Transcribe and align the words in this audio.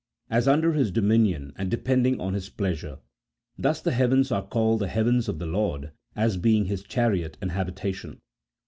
As 0.31 0.47
under 0.47 0.73
His 0.73 0.89
dominion, 0.89 1.53
and 1.59 1.69
depending 1.69 2.19
on 2.19 2.33
His 2.33 2.49
pleasure; 2.49 2.97
thus 3.55 3.81
the 3.81 3.91
heavens 3.91 4.31
are 4.31 4.41
called 4.47 4.79
the 4.79 4.87
heavens 4.87 5.29
of 5.29 5.37
the 5.37 5.45
Lord, 5.45 5.91
as 6.15 6.37
being 6.37 6.65
His 6.65 6.81
chariot 6.81 7.37
and 7.39 7.51
habitation. 7.51 8.19